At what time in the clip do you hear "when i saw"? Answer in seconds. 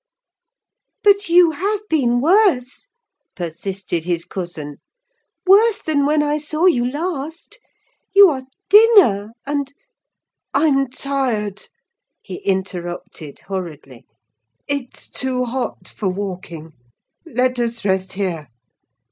6.07-6.65